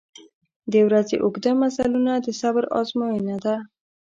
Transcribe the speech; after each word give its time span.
•د 0.71 0.73
ورځې 0.87 1.15
اوږده 1.23 1.51
مزلونه 1.61 2.13
د 2.25 2.27
صبر 2.41 2.63
آزموینه 2.79 3.37
ده. 3.45 3.55